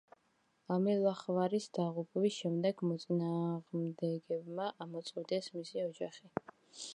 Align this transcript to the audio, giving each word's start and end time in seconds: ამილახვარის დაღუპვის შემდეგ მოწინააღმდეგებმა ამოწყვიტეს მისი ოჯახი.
ამილახვარის 0.75 1.67
დაღუპვის 1.77 2.37
შემდეგ 2.45 2.81
მოწინააღმდეგებმა 2.93 4.67
ამოწყვიტეს 4.87 5.53
მისი 5.61 5.85
ოჯახი. 5.85 6.33